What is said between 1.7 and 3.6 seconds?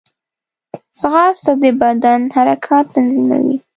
بدن حرکات تنظیموي